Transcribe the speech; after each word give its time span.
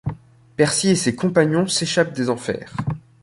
Percy 0.57 0.89
et 0.89 0.95
ses 0.95 1.15
compagnons 1.15 1.67
s'échappent 1.67 2.13
des 2.15 2.31
Enfers. 2.31 2.73